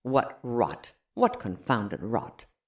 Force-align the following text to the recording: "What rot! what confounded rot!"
"What 0.03 0.39
rot! 0.41 0.93
what 1.13 1.39
confounded 1.39 2.01
rot!" 2.01 2.45